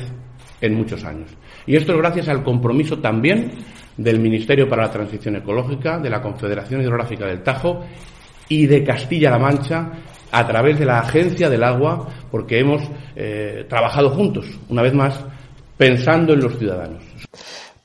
en 0.61 0.75
muchos 0.75 1.03
años. 1.03 1.29
Y 1.65 1.75
esto 1.75 1.93
es 1.93 1.97
gracias 1.97 2.27
al 2.29 2.43
compromiso 2.43 2.99
también 2.99 3.51
del 3.97 4.19
Ministerio 4.19 4.67
para 4.67 4.83
la 4.83 4.91
Transición 4.91 5.35
Ecológica, 5.37 5.99
de 5.99 6.09
la 6.09 6.21
Confederación 6.21 6.81
Hidrográfica 6.81 7.25
del 7.25 7.43
Tajo 7.43 7.85
y 8.49 8.67
de 8.67 8.83
Castilla-La 8.83 9.39
Mancha 9.39 9.91
a 10.31 10.47
través 10.47 10.77
de 10.77 10.85
la 10.85 10.99
Agencia 10.99 11.49
del 11.49 11.63
Agua, 11.63 12.07
porque 12.29 12.59
hemos 12.59 12.81
eh, 13.15 13.65
trabajado 13.69 14.09
juntos, 14.09 14.45
una 14.69 14.81
vez 14.81 14.93
más, 14.93 15.23
pensando 15.77 16.33
en 16.33 16.41
los 16.41 16.57
ciudadanos. 16.57 17.03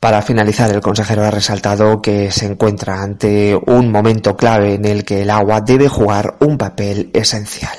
Para 0.00 0.22
finalizar, 0.22 0.70
el 0.70 0.80
consejero 0.80 1.24
ha 1.24 1.30
resaltado 1.30 2.00
que 2.00 2.30
se 2.30 2.46
encuentra 2.46 3.02
ante 3.02 3.54
un 3.54 3.92
momento 3.92 4.34
clave 4.34 4.74
en 4.74 4.84
el 4.86 5.04
que 5.04 5.22
el 5.22 5.30
agua 5.30 5.60
debe 5.60 5.88
jugar 5.88 6.36
un 6.40 6.56
papel 6.56 7.10
esencial. 7.12 7.78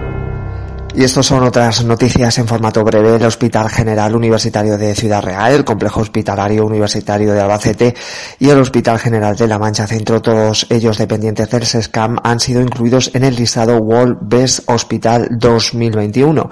Y 0.93 1.05
estas 1.05 1.25
son 1.25 1.43
otras 1.43 1.85
noticias 1.85 2.37
en 2.37 2.47
formato 2.47 2.83
breve. 2.83 3.15
El 3.15 3.23
Hospital 3.23 3.69
General 3.69 4.13
Universitario 4.13 4.77
de 4.77 4.93
Ciudad 4.93 5.23
Real, 5.23 5.53
el 5.53 5.63
Complejo 5.63 6.01
Hospitalario 6.01 6.65
Universitario 6.65 7.31
de 7.31 7.39
Albacete 7.39 7.95
y 8.39 8.49
el 8.49 8.59
Hospital 8.59 8.99
General 8.99 9.33
de 9.37 9.47
La 9.47 9.57
Mancha 9.57 9.87
Centro, 9.87 10.21
todos 10.21 10.67
ellos 10.69 10.97
dependientes 10.97 11.49
del 11.49 11.65
SESCAM, 11.65 12.17
han 12.23 12.41
sido 12.41 12.61
incluidos 12.61 13.11
en 13.13 13.23
el 13.23 13.37
listado 13.37 13.77
World 13.77 14.17
Best 14.21 14.69
Hospital 14.69 15.29
2021, 15.31 16.49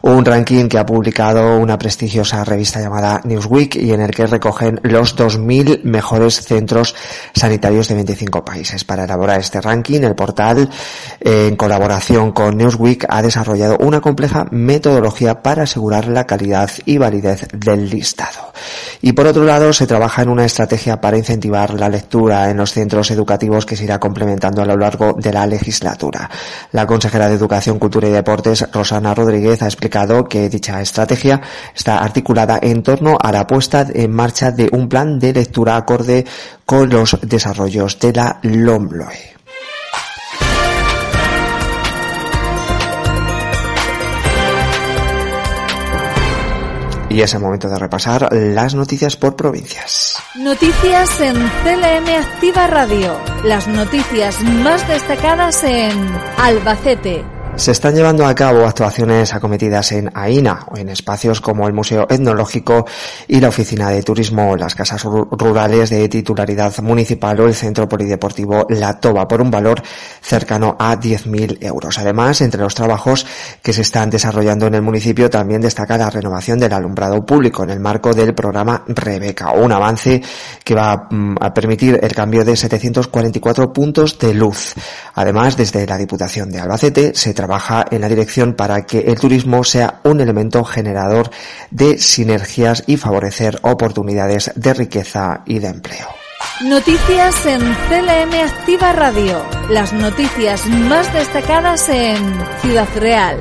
un 0.00 0.24
ranking 0.24 0.68
que 0.68 0.78
ha 0.78 0.86
publicado 0.86 1.58
una 1.58 1.76
prestigiosa 1.76 2.44
revista 2.44 2.80
llamada 2.80 3.20
Newsweek 3.24 3.76
y 3.76 3.92
en 3.92 4.00
el 4.00 4.10
que 4.12 4.26
recogen 4.26 4.80
los 4.84 5.14
2.000 5.16 5.82
mejores 5.84 6.40
centros 6.40 6.94
sanitarios 7.34 7.88
de 7.88 7.96
25 7.96 8.42
países. 8.42 8.84
Para 8.84 9.04
elaborar 9.04 9.38
este 9.40 9.60
ranking, 9.60 10.00
el 10.00 10.14
portal, 10.14 10.70
en 11.20 11.56
colaboración 11.56 12.32
con 12.32 12.56
Newsweek, 12.56 13.04
ha 13.10 13.20
desarrollado 13.20 13.81
una 13.82 14.00
compleja 14.00 14.46
metodología 14.50 15.42
para 15.42 15.64
asegurar 15.64 16.06
la 16.08 16.26
calidad 16.26 16.70
y 16.84 16.98
validez 16.98 17.48
del 17.52 17.90
listado. 17.90 18.52
Y 19.00 19.12
por 19.12 19.26
otro 19.26 19.44
lado, 19.44 19.72
se 19.72 19.86
trabaja 19.86 20.22
en 20.22 20.28
una 20.28 20.44
estrategia 20.44 21.00
para 21.00 21.18
incentivar 21.18 21.74
la 21.74 21.88
lectura 21.88 22.48
en 22.48 22.56
los 22.56 22.72
centros 22.72 23.10
educativos 23.10 23.66
que 23.66 23.76
se 23.76 23.84
irá 23.84 23.98
complementando 23.98 24.62
a 24.62 24.66
lo 24.66 24.76
largo 24.76 25.14
de 25.14 25.32
la 25.32 25.46
legislatura. 25.46 26.30
La 26.70 26.86
consejera 26.86 27.28
de 27.28 27.34
Educación, 27.34 27.78
Cultura 27.80 28.08
y 28.08 28.12
Deportes, 28.12 28.66
Rosana 28.72 29.14
Rodríguez, 29.14 29.62
ha 29.62 29.66
explicado 29.66 30.24
que 30.24 30.48
dicha 30.48 30.80
estrategia 30.80 31.40
está 31.74 31.98
articulada 31.98 32.60
en 32.62 32.82
torno 32.82 33.18
a 33.20 33.32
la 33.32 33.46
puesta 33.46 33.86
en 33.92 34.12
marcha 34.12 34.52
de 34.52 34.68
un 34.72 34.88
plan 34.88 35.18
de 35.18 35.32
lectura 35.32 35.76
acorde 35.76 36.24
con 36.64 36.88
los 36.88 37.18
desarrollos 37.22 37.98
de 37.98 38.12
la 38.12 38.38
LOMLOE. 38.42 39.31
Y 47.12 47.20
es 47.20 47.34
el 47.34 47.40
momento 47.40 47.68
de 47.68 47.78
repasar 47.78 48.26
las 48.32 48.74
noticias 48.74 49.18
por 49.18 49.36
provincias. 49.36 50.16
Noticias 50.34 51.20
en 51.20 51.34
CLM 51.34 52.08
Activa 52.08 52.66
Radio. 52.68 53.20
Las 53.44 53.68
noticias 53.68 54.40
más 54.42 54.88
destacadas 54.88 55.62
en 55.62 55.92
Albacete, 56.38 57.22
se 57.56 57.70
están 57.70 57.94
llevando 57.94 58.26
a 58.26 58.34
cabo 58.34 58.66
actuaciones 58.66 59.34
acometidas 59.34 59.92
en 59.92 60.10
AINA 60.14 60.66
o 60.70 60.78
en 60.78 60.88
espacios 60.88 61.40
como 61.40 61.66
el 61.66 61.74
Museo 61.74 62.06
Etnológico 62.08 62.86
y 63.28 63.40
la 63.40 63.48
Oficina 63.48 63.90
de 63.90 64.02
Turismo, 64.02 64.56
las 64.56 64.74
casas 64.74 65.04
rurales 65.04 65.90
de 65.90 66.08
titularidad 66.08 66.76
municipal 66.78 67.38
o 67.40 67.46
el 67.46 67.54
Centro 67.54 67.88
Polideportivo 67.88 68.66
La 68.70 68.98
Toba 68.98 69.28
por 69.28 69.42
un 69.42 69.50
valor 69.50 69.82
cercano 70.22 70.76
a 70.78 70.98
10.000 70.98 71.58
euros. 71.60 71.98
Además, 71.98 72.40
entre 72.40 72.62
los 72.62 72.74
trabajos 72.74 73.26
que 73.62 73.74
se 73.74 73.82
están 73.82 74.08
desarrollando 74.08 74.66
en 74.66 74.74
el 74.74 74.82
municipio 74.82 75.28
también 75.28 75.60
destaca 75.60 75.98
la 75.98 76.10
renovación 76.10 76.58
del 76.58 76.72
alumbrado 76.72 77.24
público 77.24 77.64
en 77.64 77.70
el 77.70 77.80
marco 77.80 78.14
del 78.14 78.34
programa 78.34 78.82
Rebeca, 78.88 79.52
un 79.52 79.72
avance 79.72 80.22
que 80.64 80.74
va 80.74 81.06
mm, 81.10 81.36
a 81.38 81.52
permitir 81.52 82.00
el 82.02 82.14
cambio 82.14 82.44
de 82.44 82.56
744 82.56 83.72
puntos 83.72 84.18
de 84.18 84.32
luz. 84.32 84.74
Además, 85.14 85.56
desde 85.56 85.86
la 85.86 85.98
Diputación 85.98 86.50
de 86.50 86.58
Albacete 86.58 87.12
se 87.14 87.34
trabaja 87.42 87.84
en 87.90 88.02
la 88.02 88.08
dirección 88.08 88.54
para 88.54 88.86
que 88.86 89.00
el 89.00 89.18
turismo 89.18 89.64
sea 89.64 89.98
un 90.04 90.20
elemento 90.20 90.62
generador 90.62 91.28
de 91.72 91.98
sinergias 91.98 92.84
y 92.86 92.96
favorecer 92.96 93.58
oportunidades 93.62 94.52
de 94.54 94.72
riqueza 94.72 95.42
y 95.44 95.58
de 95.58 95.66
empleo. 95.66 96.06
Noticias 96.62 97.46
en 97.46 97.60
CLM 97.60 98.32
Activa 98.48 98.92
Radio. 98.92 99.44
Las 99.68 99.92
noticias 99.92 100.64
más 100.66 101.12
destacadas 101.12 101.88
en 101.88 102.22
Ciudad 102.60 102.86
Real 102.94 103.40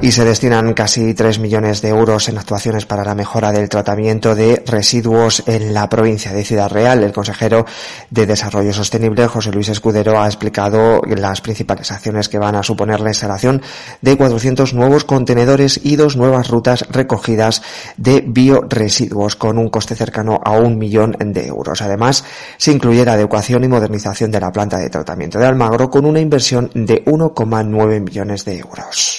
y 0.00 0.12
se 0.12 0.24
destinan 0.24 0.74
casi 0.74 1.12
3 1.12 1.40
millones 1.40 1.82
de 1.82 1.88
euros 1.88 2.28
en 2.28 2.38
actuaciones 2.38 2.86
para 2.86 3.04
la 3.04 3.16
mejora 3.16 3.50
del 3.50 3.68
tratamiento 3.68 4.36
de 4.36 4.62
residuos 4.64 5.42
en 5.46 5.74
la 5.74 5.88
provincia 5.88 6.32
de 6.32 6.44
Ciudad 6.44 6.70
Real. 6.70 7.02
El 7.02 7.12
consejero 7.12 7.66
de 8.10 8.26
Desarrollo 8.26 8.72
Sostenible, 8.72 9.26
José 9.26 9.50
Luis 9.50 9.68
Escudero, 9.68 10.20
ha 10.20 10.26
explicado 10.26 11.02
las 11.04 11.40
principales 11.40 11.90
acciones 11.90 12.28
que 12.28 12.38
van 12.38 12.54
a 12.54 12.62
suponer 12.62 13.00
la 13.00 13.10
instalación 13.10 13.60
de 14.00 14.16
400 14.16 14.72
nuevos 14.74 15.04
contenedores 15.04 15.80
y 15.82 15.96
dos 15.96 16.16
nuevas 16.16 16.48
rutas 16.48 16.86
recogidas 16.90 17.62
de 17.96 18.22
bioresiduos 18.24 19.34
con 19.34 19.58
un 19.58 19.68
coste 19.68 19.96
cercano 19.96 20.40
a 20.44 20.52
un 20.52 20.78
millón 20.78 21.16
de 21.18 21.46
euros. 21.46 21.82
Además, 21.82 22.24
se 22.56 22.70
incluye 22.70 23.04
la 23.04 23.14
adecuación 23.14 23.64
y 23.64 23.68
modernización 23.68 24.30
de 24.30 24.40
la 24.40 24.52
planta 24.52 24.78
de 24.78 24.90
tratamiento 24.90 25.40
de 25.40 25.46
Almagro 25.46 25.90
con 25.90 26.06
una 26.06 26.20
inversión 26.20 26.70
de 26.72 27.04
1,9 27.04 28.00
millones 28.00 28.44
de 28.44 28.58
euros. 28.58 29.17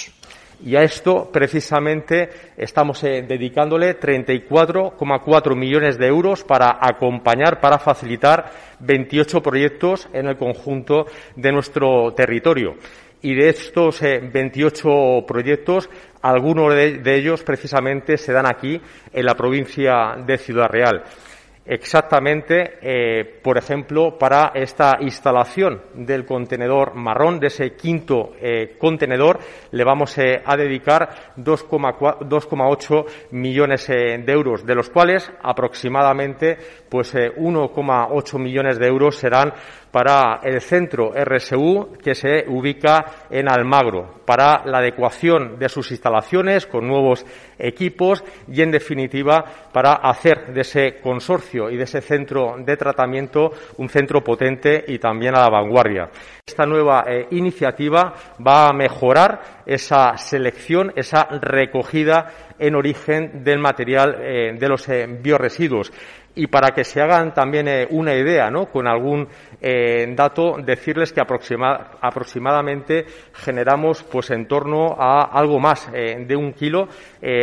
Y 0.62 0.76
a 0.76 0.82
esto, 0.82 1.30
precisamente, 1.32 2.28
estamos 2.56 3.02
eh, 3.04 3.24
dedicándole 3.26 3.98
34,4 3.98 5.56
millones 5.56 5.96
de 5.96 6.06
euros 6.06 6.44
para 6.44 6.78
acompañar, 6.80 7.60
para 7.60 7.78
facilitar 7.78 8.50
28 8.80 9.40
proyectos 9.40 10.08
en 10.12 10.26
el 10.26 10.36
conjunto 10.36 11.06
de 11.34 11.52
nuestro 11.52 12.12
territorio. 12.12 12.74
Y 13.22 13.34
de 13.34 13.48
estos 13.48 14.00
28 14.00 14.88
eh, 14.88 15.24
proyectos, 15.26 15.88
algunos 16.20 16.74
de 16.74 17.16
ellos 17.16 17.42
precisamente 17.42 18.18
se 18.18 18.32
dan 18.32 18.46
aquí, 18.46 18.80
en 19.12 19.24
la 19.24 19.34
provincia 19.34 20.16
de 20.26 20.36
Ciudad 20.36 20.68
Real 20.68 21.04
exactamente, 21.64 22.78
eh, 22.82 23.38
por 23.42 23.58
ejemplo, 23.58 24.18
para 24.18 24.52
esta 24.54 24.98
instalación 25.00 25.82
del 25.94 26.24
contenedor 26.24 26.94
marrón, 26.94 27.38
de 27.38 27.48
ese 27.48 27.74
quinto 27.74 28.32
eh, 28.40 28.76
contenedor, 28.78 29.38
le 29.70 29.84
vamos 29.84 30.16
eh, 30.18 30.42
a 30.44 30.56
dedicar 30.56 31.34
2,8 31.36 33.06
millones 33.32 33.86
de 33.86 34.32
euros, 34.32 34.64
de 34.64 34.74
los 34.74 34.90
cuales 34.90 35.30
aproximadamente 35.42 36.56
pues 36.88 37.14
1,8 37.14 38.38
millones 38.38 38.78
de 38.78 38.86
euros 38.86 39.16
serán 39.16 39.52
para 39.90 40.40
el 40.42 40.60
centro 40.60 41.12
RSU 41.12 41.98
que 42.02 42.14
se 42.14 42.44
ubica 42.48 43.26
en 43.28 43.48
Almagro, 43.48 44.20
para 44.24 44.64
la 44.64 44.78
adecuación 44.78 45.58
de 45.58 45.68
sus 45.68 45.90
instalaciones 45.90 46.66
con 46.66 46.86
nuevos 46.86 47.26
equipos 47.58 48.22
y, 48.48 48.62
en 48.62 48.70
definitiva, 48.70 49.44
para 49.72 49.94
hacer 49.94 50.52
de 50.52 50.60
ese 50.60 51.00
consorcio 51.00 51.49
y 51.54 51.76
de 51.76 51.84
ese 51.84 52.00
centro 52.00 52.56
de 52.58 52.76
tratamiento 52.76 53.50
un 53.78 53.88
centro 53.88 54.22
potente 54.22 54.84
y 54.86 54.98
también 54.98 55.34
a 55.34 55.40
la 55.40 55.50
vanguardia. 55.50 56.08
Esta 56.46 56.64
nueva 56.64 57.04
eh, 57.06 57.26
iniciativa 57.30 58.14
va 58.46 58.68
a 58.68 58.72
mejorar 58.72 59.62
esa 59.66 60.16
selección, 60.16 60.92
esa 60.96 61.24
recogida 61.24 62.50
en 62.58 62.74
origen 62.74 63.42
del 63.42 63.58
material 63.58 64.16
eh, 64.20 64.56
de 64.58 64.68
los 64.68 64.88
eh, 64.88 65.06
bioresiduos 65.06 65.92
y 66.34 66.46
para 66.46 66.70
que 66.70 66.84
se 66.84 67.00
hagan 67.00 67.34
también 67.34 67.66
eh, 67.68 67.86
una 67.90 68.14
idea, 68.14 68.50
¿no? 68.50 68.66
Con 68.66 68.86
algún 68.86 69.26
eh, 69.60 70.06
dato, 70.14 70.56
decirles 70.62 71.12
que 71.12 71.20
aproximadamente 71.20 73.04
generamos, 73.32 74.04
pues, 74.04 74.30
en 74.30 74.46
torno 74.46 74.94
a 74.98 75.24
algo 75.24 75.58
más 75.58 75.90
eh, 75.92 76.24
de 76.26 76.36
un 76.36 76.52
kilo 76.52 76.88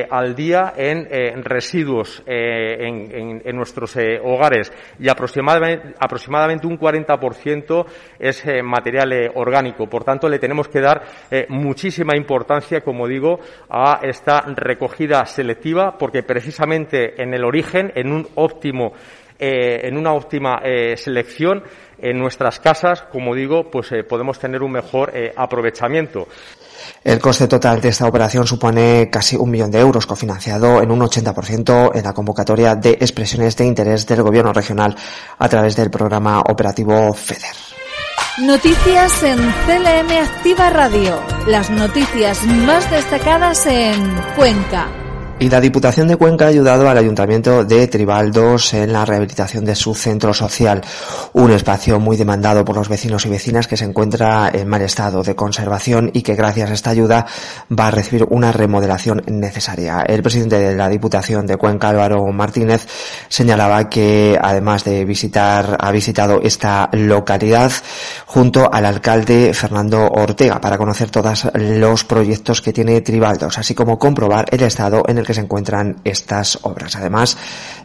al 0.09 0.35
día 0.35 0.73
en 0.75 1.43
residuos 1.43 2.23
en, 2.25 3.55
nuestros 3.55 3.95
hogares 4.23 4.73
y 4.99 5.07
aproximadamente 5.07 6.65
un 6.65 6.79
40% 6.79 7.85
es 8.17 8.43
material 8.63 9.31
orgánico. 9.35 9.87
Por 9.87 10.03
tanto, 10.03 10.27
le 10.27 10.39
tenemos 10.39 10.67
que 10.67 10.81
dar 10.81 11.03
muchísima 11.49 12.17
importancia, 12.17 12.81
como 12.81 13.07
digo, 13.07 13.39
a 13.69 13.99
esta 14.01 14.41
recogida 14.55 15.23
selectiva, 15.27 15.95
porque 15.95 16.23
precisamente 16.23 17.21
en 17.21 17.35
el 17.35 17.45
origen, 17.45 17.91
en 17.93 18.11
un 18.11 18.27
óptimo 18.33 18.76
eh, 19.39 19.81
en 19.83 19.97
una 19.97 20.13
óptima 20.13 20.61
eh, 20.63 20.97
selección 20.97 21.63
en 21.99 22.17
nuestras 22.17 22.59
casas, 22.59 23.03
como 23.11 23.35
digo, 23.35 23.69
pues 23.69 23.91
eh, 23.91 24.03
podemos 24.03 24.39
tener 24.39 24.61
un 24.63 24.71
mejor 24.71 25.11
aprovechamiento. 25.35 26.27
El 27.03 27.19
coste 27.19 27.47
total 27.47 27.81
de 27.81 27.89
esta 27.89 28.07
operación 28.07 28.45
supone 28.47 29.09
casi 29.11 29.35
un 29.35 29.49
millón 29.49 29.71
de 29.71 29.79
euros, 29.79 30.05
cofinanciado 30.05 30.81
en 30.81 30.91
un 30.91 30.99
80% 30.99 31.91
en 31.95 32.03
la 32.03 32.13
convocatoria 32.13 32.75
de 32.75 32.91
expresiones 32.91 33.57
de 33.57 33.65
interés 33.65 34.05
del 34.05 34.23
Gobierno 34.23 34.53
regional 34.53 34.95
a 35.37 35.49
través 35.49 35.75
del 35.75 35.89
programa 35.89 36.41
operativo 36.41 37.13
FEDER. 37.13 37.77
Noticias 38.39 39.23
en 39.23 39.37
CLM 39.37 40.11
Activa 40.23 40.69
Radio. 40.69 41.19
Las 41.47 41.71
noticias 41.71 42.43
más 42.45 42.89
destacadas 42.91 43.65
en 43.65 43.99
Cuenca, 44.35 44.87
Y 45.39 45.51
la 45.51 45.61
Diputación 45.61 46.07
de 46.07 46.15
Cuenca 46.15 46.45
ha 46.45 46.47
ayudado 46.47 46.89
al 46.89 46.97
Ayuntamiento 46.97 47.63
de 47.63 47.87
Tribaldos 47.87 48.73
en 48.73 48.91
la 48.91 49.05
rehabilitación 49.05 49.65
de 49.65 49.75
su 49.75 49.93
centro 49.93 50.33
social, 50.33 50.81
un 51.33 51.51
espacio 51.51 51.99
muy 51.99 52.17
demandado 52.17 52.65
por 52.65 52.75
los 52.75 52.89
vecinos 52.89 53.23
y 53.27 53.29
vecinas 53.29 53.67
que 53.67 53.77
se 53.77 53.85
encuentra 53.85 54.49
en 54.51 54.67
mal 54.67 54.81
estado 54.81 55.21
de 55.21 55.35
conservación 55.35 56.09
y 56.11 56.23
que 56.23 56.33
gracias 56.33 56.71
a 56.71 56.73
esta 56.73 56.89
ayuda 56.89 57.27
va 57.69 57.89
a 57.89 57.91
recibir 57.91 58.25
una 58.31 58.51
remodelación 58.51 59.21
necesaria. 59.27 60.01
El 60.07 60.23
presidente 60.23 60.57
de 60.57 60.75
la 60.75 60.89
Diputación 60.89 61.45
de 61.45 61.57
Cuenca, 61.57 61.89
Álvaro 61.89 62.25
Martínez, 62.33 62.87
señalaba 63.29 63.89
que 63.89 64.39
además 64.41 64.85
de 64.85 65.05
visitar, 65.05 65.77
ha 65.79 65.91
visitado 65.91 66.41
esta 66.41 66.89
localidad 66.93 67.71
junto 68.25 68.73
al 68.73 68.85
alcalde 68.85 69.53
Fernando 69.53 70.07
Ortega 70.07 70.59
para 70.59 70.79
conocer 70.79 71.11
todos 71.11 71.47
los 71.53 72.05
proyectos 72.05 72.59
que 72.59 72.73
tiene 72.73 73.01
Tribaldos, 73.01 73.59
así 73.59 73.75
como 73.75 73.99
comprobar 73.99 74.47
el 74.49 74.63
estado 74.63 75.03
en 75.07 75.19
el 75.19 75.26
que 75.27 75.33
se 75.33 75.41
encuentran 75.41 75.97
estas 76.05 76.59
obras. 76.63 76.95
Además, 76.95 77.37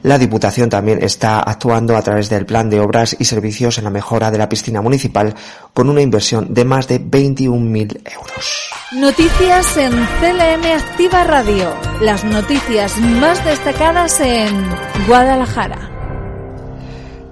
la 0.05 0.17
Diputación 0.17 0.71
también 0.71 1.03
está 1.03 1.41
actuando 1.41 1.97
a 1.97 2.03
través 2.03 2.31
del 2.31 2.47
plan 2.47 2.71
de 2.71 2.79
obras 2.79 3.17
y 3.19 3.25
servicios 3.25 3.79
en 3.79 3.85
la 3.85 3.91
mejora 3.91 4.31
de 4.31 4.39
la 4.39 4.49
piscina 4.49 4.81
municipal 4.81 5.35
con 5.75 5.91
una 5.91 6.01
inversión 6.01 6.55
de 6.55 6.65
más 6.65 6.87
de 6.87 7.01
21.000 7.01 8.01
euros. 8.13 8.71
Noticias 8.93 9.77
en 9.77 9.91
CLM 9.91 10.65
Activa 10.73 11.25
Radio. 11.25 11.75
Las 12.01 12.25
noticias 12.25 12.97
más 12.99 13.45
destacadas 13.45 14.21
en 14.21 14.65
Guadalajara. 15.09 15.92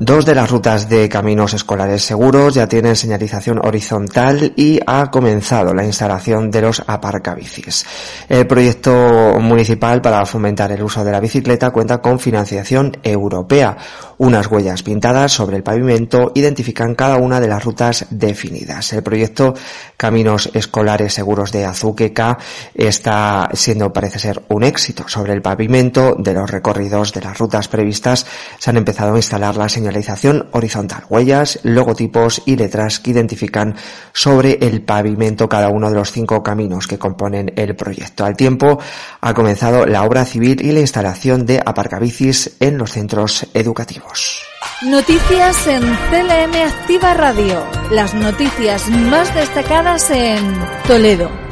Dos 0.03 0.25
de 0.25 0.35
las 0.35 0.51
rutas 0.51 0.89
de 0.89 1.11
caminos 1.11 1.53
escolares 1.53 2.03
seguros 2.03 2.55
ya 2.55 2.67
tienen 2.67 2.97
señalización 2.97 3.61
horizontal 3.63 4.55
y 4.57 4.81
ha 4.87 5.11
comenzado 5.11 5.75
la 5.75 5.85
instalación 5.85 6.51
de 6.51 6.63
los 6.63 6.83
aparcabicis. 6.87 7.85
El 8.27 8.47
proyecto 8.47 9.39
municipal 9.39 10.01
para 10.01 10.25
fomentar 10.25 10.73
el 10.73 10.83
uso 10.83 11.05
de 11.05 11.13
la 11.13 11.21
bicicleta 11.21 11.71
cuenta 11.71 12.01
con 12.01 12.19
financiación 12.19 12.97
europea. 13.03 13.77
Unas 14.17 14.51
huellas 14.51 14.83
pintadas 14.83 15.33
sobre 15.33 15.59
el 15.59 15.63
pavimento 15.63 16.33
identifican 16.35 16.95
cada 16.95 17.17
una 17.17 17.39
de 17.39 17.49
las 17.49 17.63
rutas 17.63 18.07
definidas. 18.09 18.95
El 18.95 19.03
proyecto 19.03 19.55
Caminos 19.99 20.51
Escolares 20.55 21.13
Seguros 21.13 21.53
de 21.53 21.67
Azuqueca 21.67 22.39
está 22.75 23.51
siendo, 23.53 23.93
parece 23.93 24.19
ser, 24.19 24.43
un 24.49 24.63
éxito. 24.63 25.09
Sobre 25.09 25.35
el 25.35 25.43
pavimento 25.43 26.17
de 26.19 26.33
los 26.33 26.51
recorridos 26.51 27.13
de 27.13 27.21
las 27.21 27.39
rutas 27.39 27.69
previstas 27.69 28.27
se 28.59 28.71
han 28.71 28.79
empezado 28.79 29.15
a 29.15 29.19
instalar 29.19 29.57
las 29.57 29.73
señalización 29.73 29.90
señalización 29.91 30.49
horizontal, 30.53 31.05
huellas, 31.09 31.59
logotipos 31.65 32.43
y 32.47 32.57
letras 32.57 33.01
que 33.01 33.11
identifican 33.11 33.75
sobre 34.13 34.59
el 34.61 34.83
pavimento 34.83 35.49
cada 35.49 35.69
uno 35.69 35.89
de 35.91 35.97
los 35.97 36.13
cinco 36.13 36.43
caminos 36.43 36.87
que 36.87 36.99
componen 36.99 37.53
el 37.57 37.75
proyecto. 37.75 38.25
Al 38.25 38.37
tiempo 38.37 38.79
ha 39.21 39.35
comenzado 39.35 39.87
la 39.87 40.05
obra 40.05 40.25
civil 40.25 40.61
y 40.65 40.71
la 40.73 40.81
instalación 40.81 41.45
de 41.45 41.61
aparcabicis 41.65 42.57
en 42.61 42.79
los 42.79 42.93
centros 42.93 43.47
educativos. 43.53 44.43
Noticias 44.83 45.67
en 45.67 45.83
CLM 45.83 46.55
Activa 46.67 47.15
Radio. 47.15 47.65
Las 47.91 48.15
noticias 48.15 48.89
más 48.89 49.35
destacadas 49.35 50.09
en 50.11 50.55
Toledo. 50.87 51.50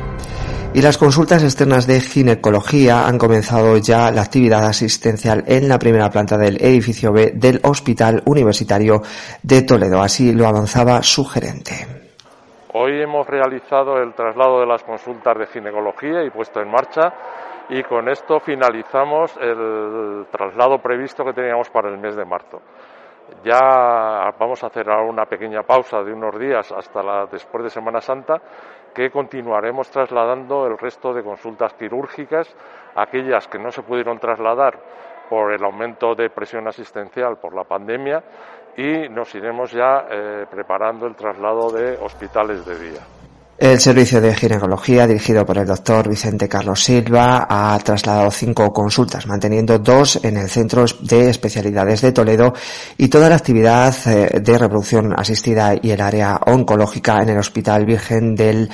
Y 0.74 0.82
las 0.82 0.98
consultas 0.98 1.42
externas 1.42 1.86
de 1.86 2.00
ginecología 2.00 3.06
han 3.06 3.18
comenzado 3.18 3.78
ya 3.78 4.10
la 4.10 4.22
actividad 4.22 4.66
asistencial 4.66 5.42
en 5.46 5.68
la 5.68 5.78
primera 5.78 6.10
planta 6.10 6.36
del 6.36 6.62
edificio 6.62 7.10
B 7.10 7.32
del 7.34 7.60
Hospital 7.64 8.22
Universitario 8.26 9.00
de 9.42 9.62
Toledo. 9.62 10.00
Así 10.00 10.32
lo 10.32 10.46
avanzaba 10.46 11.02
su 11.02 11.24
gerente. 11.24 11.74
Hoy 12.74 13.00
hemos 13.00 13.26
realizado 13.26 13.96
el 13.96 14.14
traslado 14.14 14.60
de 14.60 14.66
las 14.66 14.84
consultas 14.84 15.38
de 15.38 15.46
ginecología 15.46 16.22
y 16.22 16.30
puesto 16.30 16.60
en 16.60 16.70
marcha 16.70 17.12
y 17.70 17.82
con 17.82 18.08
esto 18.08 18.38
finalizamos 18.38 19.36
el 19.40 20.26
traslado 20.30 20.78
previsto 20.78 21.24
que 21.24 21.32
teníamos 21.32 21.70
para 21.70 21.88
el 21.88 21.98
mes 21.98 22.14
de 22.14 22.24
marzo. 22.24 22.60
Ya 23.44 24.32
vamos 24.38 24.62
a 24.62 24.68
hacer 24.68 24.88
ahora 24.88 25.10
una 25.10 25.24
pequeña 25.26 25.62
pausa 25.62 26.02
de 26.02 26.12
unos 26.12 26.38
días 26.38 26.72
hasta 26.72 27.02
la, 27.02 27.26
después 27.26 27.64
de 27.64 27.70
Semana 27.70 28.00
Santa 28.00 28.40
que 28.94 29.10
continuaremos 29.10 29.90
trasladando 29.90 30.66
el 30.66 30.78
resto 30.78 31.12
de 31.12 31.22
consultas 31.22 31.74
quirúrgicas, 31.74 32.54
aquellas 32.94 33.46
que 33.48 33.58
no 33.58 33.70
se 33.70 33.82
pudieron 33.82 34.18
trasladar 34.18 34.78
por 35.28 35.52
el 35.52 35.62
aumento 35.62 36.14
de 36.14 36.30
presión 36.30 36.66
asistencial 36.68 37.36
por 37.36 37.54
la 37.54 37.64
pandemia 37.64 38.22
y 38.76 39.08
nos 39.08 39.34
iremos 39.34 39.72
ya 39.72 40.06
eh, 40.10 40.46
preparando 40.50 41.06
el 41.06 41.14
traslado 41.14 41.70
de 41.70 41.96
hospitales 41.96 42.64
de 42.64 42.78
día. 42.78 43.17
El 43.58 43.80
servicio 43.80 44.20
de 44.20 44.36
ginecología, 44.36 45.04
dirigido 45.08 45.44
por 45.44 45.58
el 45.58 45.66
doctor 45.66 46.08
Vicente 46.08 46.48
Carlos 46.48 46.84
Silva, 46.84 47.44
ha 47.50 47.76
trasladado 47.80 48.30
cinco 48.30 48.72
consultas, 48.72 49.26
manteniendo 49.26 49.80
dos 49.80 50.24
en 50.24 50.36
el 50.36 50.48
Centro 50.48 50.84
de 51.00 51.28
Especialidades 51.28 52.02
de 52.02 52.12
Toledo 52.12 52.52
y 52.96 53.08
toda 53.08 53.28
la 53.28 53.34
actividad 53.34 53.92
eh, 54.06 54.38
de 54.38 54.58
reproducción 54.58 55.12
asistida 55.18 55.74
y 55.74 55.90
el 55.90 56.00
área 56.00 56.38
oncológica 56.46 57.20
en 57.20 57.30
el 57.30 57.38
Hospital 57.38 57.84
Virgen 57.84 58.36
de 58.36 58.68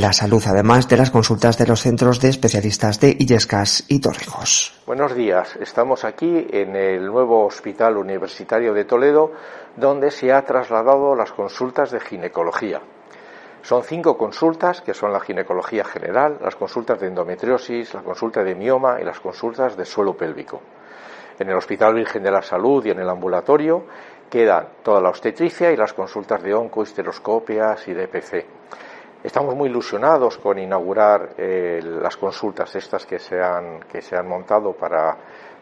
la 0.00 0.12
Salud, 0.12 0.42
además 0.48 0.88
de 0.88 0.96
las 0.96 1.12
consultas 1.12 1.56
de 1.56 1.68
los 1.68 1.82
centros 1.82 2.18
de 2.18 2.30
especialistas 2.30 2.98
de 2.98 3.16
Illescas 3.16 3.84
y 3.86 4.00
Torrijos. 4.00 4.74
Buenos 4.84 5.14
días, 5.14 5.54
estamos 5.60 6.04
aquí 6.04 6.48
en 6.50 6.74
el 6.74 7.06
nuevo 7.06 7.46
Hospital 7.46 7.96
Universitario 7.98 8.74
de 8.74 8.84
Toledo, 8.84 9.30
donde 9.76 10.10
se 10.10 10.32
ha 10.32 10.42
trasladado 10.42 11.14
las 11.14 11.30
consultas 11.30 11.92
de 11.92 12.00
ginecología. 12.00 12.82
Son 13.64 13.82
cinco 13.82 14.18
consultas, 14.18 14.82
que 14.82 14.92
son 14.92 15.10
la 15.10 15.20
ginecología 15.20 15.84
general, 15.84 16.36
las 16.42 16.54
consultas 16.54 17.00
de 17.00 17.06
endometriosis, 17.06 17.94
la 17.94 18.02
consulta 18.02 18.44
de 18.44 18.54
mioma 18.54 19.00
y 19.00 19.04
las 19.04 19.20
consultas 19.20 19.74
de 19.74 19.86
suelo 19.86 20.14
pélvico. 20.14 20.60
En 21.38 21.48
el 21.48 21.56
Hospital 21.56 21.94
Virgen 21.94 22.22
de 22.22 22.30
la 22.30 22.42
Salud 22.42 22.84
y 22.84 22.90
en 22.90 22.98
el 22.98 23.08
ambulatorio 23.08 23.86
quedan 24.28 24.68
toda 24.82 25.00
la 25.00 25.08
obstetricia 25.08 25.72
y 25.72 25.78
las 25.78 25.94
consultas 25.94 26.42
de 26.42 26.52
onco, 26.52 26.82
histeroscopias 26.82 27.88
y 27.88 27.94
de 27.94 28.06
PC. 28.06 28.46
Estamos 29.22 29.54
muy 29.54 29.70
ilusionados 29.70 30.36
con 30.36 30.58
inaugurar 30.58 31.30
eh, 31.38 31.80
las 31.82 32.18
consultas 32.18 32.76
estas 32.76 33.06
que 33.06 33.18
se 33.18 33.42
han, 33.42 33.80
que 33.90 34.02
se 34.02 34.14
han 34.14 34.28
montado 34.28 34.74
para, 34.74 35.16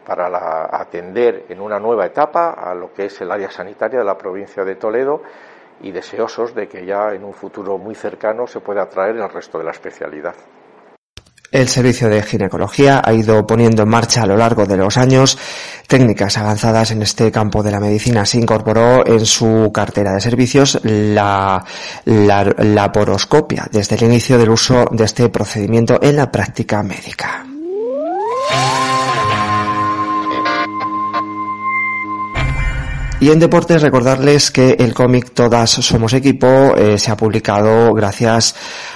para 0.05 0.75
atender 0.75 1.45
en 1.47 1.61
una 1.61 1.79
nueva 1.79 2.05
etapa 2.05 2.49
a 2.49 2.75
lo 2.75 2.91
que 2.91 3.05
es 3.05 3.21
el 3.21 3.31
área 3.31 3.49
sanitaria 3.49 3.99
de 3.99 4.05
la 4.05 4.17
provincia 4.17 4.65
de 4.65 4.75
Toledo 4.75 5.21
y 5.81 5.91
deseosos 5.91 6.55
de 6.55 6.67
que 6.67 6.85
ya 6.85 7.13
en 7.13 7.23
un 7.23 7.33
futuro 7.33 7.77
muy 7.77 7.95
cercano 7.95 8.47
se 8.47 8.59
pueda 8.59 8.87
traer 8.87 9.17
el 9.17 9.29
resto 9.29 9.57
de 9.57 9.65
la 9.65 9.71
especialidad. 9.71 10.35
El 11.53 11.67
servicio 11.67 12.09
de 12.09 12.23
ginecología 12.23 12.99
ha 13.05 13.13
ido 13.13 13.45
poniendo 13.45 13.83
en 13.83 13.89
marcha 13.89 14.23
a 14.23 14.25
lo 14.25 14.35
largo 14.35 14.65
de 14.65 14.75
los 14.75 14.97
años 14.97 15.37
técnicas 15.87 16.35
avanzadas 16.39 16.89
en 16.89 17.03
este 17.03 17.31
campo 17.31 17.61
de 17.61 17.69
la 17.69 17.79
medicina. 17.79 18.25
Se 18.25 18.39
incorporó 18.39 19.05
en 19.05 19.23
su 19.23 19.69
cartera 19.71 20.13
de 20.13 20.21
servicios 20.21 20.79
la, 20.81 21.63
la 22.05 22.43
laparoscopia 22.57 23.67
desde 23.71 23.97
el 23.97 24.03
inicio 24.03 24.39
del 24.39 24.49
uso 24.49 24.85
de 24.89 25.03
este 25.03 25.29
procedimiento 25.29 25.99
en 26.01 26.15
la 26.15 26.31
práctica 26.31 26.81
médica. 26.81 27.45
Y 33.23 33.31
en 33.31 33.39
deportes 33.39 33.81
recordarles 33.81 34.51
que 34.51 34.75
el 34.77 34.93
cómic 34.93 35.31
Todas 35.33 35.69
Somos 35.69 36.11
Equipo 36.11 36.75
eh, 36.75 36.99
se 36.99 37.09
ha 37.09 37.15
publicado 37.15 37.93
gracias 37.93 38.53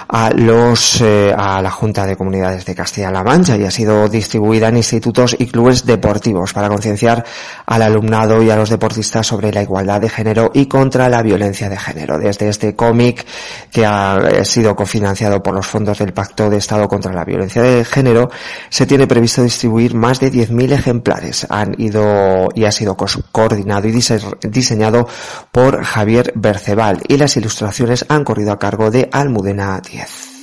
a 0.10 0.32
los 0.32 1.00
eh, 1.00 1.34
a 1.34 1.62
la 1.62 1.72
Junta 1.72 2.06
de 2.06 2.18
Comunidades 2.18 2.66
de 2.66 2.76
Castilla-La 2.76 3.24
Mancha 3.24 3.56
y 3.56 3.63
ha 3.63 3.72
sido 3.72 4.10
distribuida 4.10 4.68
en 4.68 4.76
institutos 4.76 5.34
y 5.40 5.46
clubes 5.46 5.86
deportivos 5.86 6.52
para 6.52 6.68
concienciar 6.68 7.24
al 7.66 7.82
alumnado 7.82 8.44
y 8.44 8.50
a 8.50 8.58
los 8.58 8.70
deportistas 8.70 9.26
sobre 9.26 9.54
la 9.54 9.62
igualdad 9.62 10.02
de 10.02 10.10
género 10.10 10.52
y 10.54 10.66
contra 10.66 11.08
la 11.08 11.22
violencia 11.22 11.70
de 11.70 11.78
género. 11.78 12.20
Desde 12.20 12.50
este 12.50 12.76
cómic 12.76 13.26
que 13.72 13.86
ha 13.86 14.18
eh, 14.18 14.44
sido 14.44 14.76
cofinanciado 14.76 15.42
por 15.42 15.56
los 15.56 15.66
fondos 15.66 16.00
del 16.00 16.12
Pacto 16.12 16.50
de 16.50 16.58
Estado 16.58 16.90
contra 16.90 17.13
la 17.13 17.24
Violencia 17.24 17.62
de 17.62 17.86
Género, 17.86 18.30
se 18.70 18.86
tiene 18.86 19.08
previsto 19.08 19.42
distribuir 19.42 19.96
más 19.96 20.20
de 20.20 20.34
10.000 20.34 20.74
ejemplares. 20.74 21.48
Han 21.50 21.76
ido 21.78 22.50
y 22.54 22.66
ha 22.66 22.74
sido 22.74 22.98
coordinado 23.32 23.88
y 23.88 23.92
diseñado 23.92 24.17
diseñado 24.42 25.08
por 25.52 25.84
Javier 25.84 26.34
Berceval 26.36 27.02
y 27.08 27.18
las 27.18 27.38
ilustraciones 27.38 28.06
han 28.10 28.24
corrido 28.24 28.52
a 28.52 28.60
cargo 28.60 28.92
de 28.92 29.10
Almudena 29.12 29.82
10. 29.82 30.37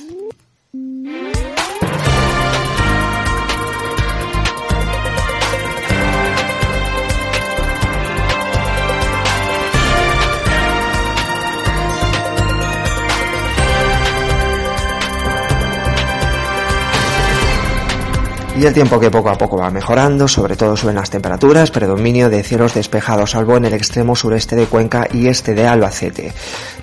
Y 18.57 18.65
el 18.65 18.73
tiempo 18.73 19.01
que 19.01 19.11
poco 19.11 19.29
a 19.29 19.37
poco 19.37 19.57
va 19.57 19.69
mejorando, 19.69 20.29
sobre 20.29 20.55
todo 20.55 20.77
suben 20.77 20.95
las 20.95 21.09
temperaturas, 21.09 21.71
predominio 21.71 22.29
de 22.29 22.41
cielos 22.41 22.73
despejados, 22.73 23.31
salvo 23.31 23.57
en 23.57 23.65
el 23.65 23.73
extremo 23.73 24.15
sureste 24.15 24.55
de 24.55 24.65
Cuenca 24.65 25.09
y 25.11 25.27
este 25.27 25.53
de 25.53 25.67
Albacete, 25.67 26.31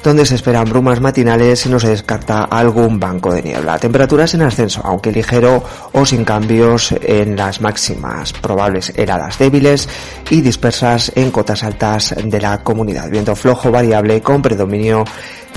donde 0.04 0.26
se 0.26 0.34
esperan 0.34 0.68
brumas 0.68 1.00
matinales 1.00 1.64
y 1.64 1.70
no 1.70 1.80
se 1.80 1.88
descarta 1.88 2.44
algún 2.44 3.00
banco 3.00 3.32
de 3.32 3.42
niebla. 3.42 3.78
Temperaturas 3.78 4.34
en 4.34 4.42
ascenso, 4.42 4.82
aunque 4.84 5.12
ligero 5.12 5.64
o 5.92 6.04
sin 6.04 6.26
cambios 6.26 6.94
en 7.00 7.36
las 7.36 7.62
máximas, 7.62 8.34
probables 8.34 8.92
heladas 8.94 9.38
débiles 9.38 9.88
y 10.28 10.42
dispersas 10.42 11.10
en 11.14 11.30
cotas 11.30 11.62
altas 11.62 12.14
de 12.22 12.40
la 12.40 12.62
comunidad. 12.62 13.08
Viento 13.08 13.34
flojo 13.34 13.70
variable 13.70 14.20
con 14.20 14.42
predominio 14.42 15.04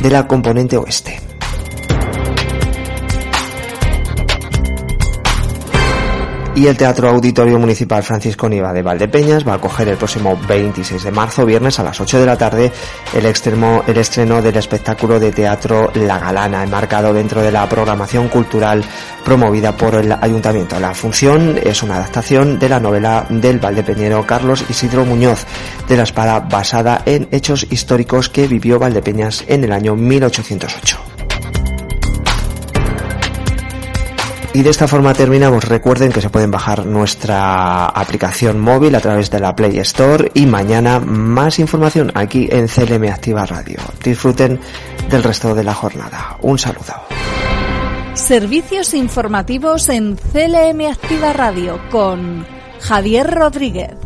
de 0.01 0.09
la 0.09 0.25
componente 0.25 0.77
oeste. 0.77 1.34
Y 6.55 6.67
el 6.67 6.77
Teatro 6.77 7.09
Auditorio 7.09 7.59
Municipal 7.59 8.01
Francisco 8.01 8.47
Niva 8.47 8.71
de 8.71 8.81
Valdepeñas 8.81 9.45
va 9.45 9.51
a 9.51 9.55
acoger 9.55 9.89
el 9.89 9.97
próximo 9.97 10.39
26 10.47 11.03
de 11.03 11.11
marzo, 11.11 11.45
viernes 11.45 11.79
a 11.79 11.83
las 11.83 11.99
8 11.99 12.17
de 12.17 12.25
la 12.25 12.37
tarde, 12.37 12.71
el, 13.13 13.25
extremo, 13.25 13.83
el 13.85 13.97
estreno 13.97 14.41
del 14.41 14.55
espectáculo 14.55 15.19
de 15.19 15.33
teatro 15.33 15.91
La 15.95 16.17
Galana, 16.17 16.63
enmarcado 16.63 17.13
dentro 17.13 17.41
de 17.41 17.51
la 17.51 17.67
programación 17.67 18.29
cultural 18.29 18.85
promovida 19.25 19.75
por 19.75 19.95
el 19.95 20.13
Ayuntamiento. 20.13 20.79
La 20.79 20.93
función 20.93 21.59
es 21.61 21.83
una 21.83 21.97
adaptación 21.97 22.57
de 22.57 22.69
la 22.69 22.79
novela 22.79 23.25
del 23.29 23.59
valdepeñero 23.59 24.25
Carlos 24.25 24.63
Isidro 24.69 25.03
Muñoz 25.03 25.45
de 25.89 25.97
la 25.97 26.03
Espada, 26.03 26.39
basada 26.39 27.01
en 27.05 27.27
hechos 27.31 27.67
históricos 27.69 28.29
que 28.29 28.47
vivió 28.47 28.79
Valdepeñas 28.79 29.43
en 29.49 29.65
el 29.65 29.73
año 29.73 29.97
1808. 29.97 31.14
Y 34.55 34.63
de 34.63 34.69
esta 34.69 34.87
forma 34.87 35.13
terminamos. 35.13 35.65
Recuerden 35.65 36.13
que 36.13 36.21
se 36.21 36.29
pueden 36.29 36.49
bajar 36.49 36.85
nuestra 36.85 37.87
aplicación 37.87 38.57
móvil 38.57 38.95
a 38.95 39.01
través 39.01 39.29
de 39.29 39.41
la 39.41 39.53
Play 39.53 39.79
Store 39.79 40.31
y 40.33 40.45
mañana 40.45 41.01
más 41.01 41.59
información 41.59 42.09
aquí 42.15 42.47
en 42.49 42.69
CLM 42.69 43.03
Activa 43.11 43.45
Radio. 43.45 43.79
Disfruten 44.01 44.57
del 45.09 45.23
resto 45.23 45.53
de 45.53 45.65
la 45.65 45.73
jornada. 45.73 46.37
Un 46.41 46.57
saludo. 46.57 46.93
Servicios 48.13 48.93
informativos 48.93 49.89
en 49.89 50.15
CLM 50.15 50.89
Activa 50.89 51.33
Radio 51.33 51.77
con 51.91 52.45
Javier 52.79 53.29
Rodríguez. 53.29 54.04